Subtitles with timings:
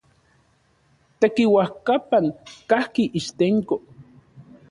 [1.19, 2.25] Tekiuajkapan
[2.69, 3.75] kajki Ixtenco.